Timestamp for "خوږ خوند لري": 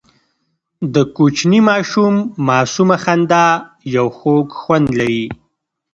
4.17-5.25